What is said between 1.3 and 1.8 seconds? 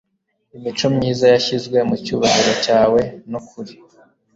yashyizwe